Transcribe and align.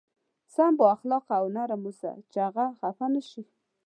سم 0.47 0.77
با 0.79 0.87
اخلاقه 0.95 1.33
او 1.41 1.47
نرم 1.55 1.81
اوسه 1.85 2.11
چې 2.31 2.37
هغه 2.47 2.65
خفه 2.79 3.05
نه 3.15 3.21
شي. 3.29 3.43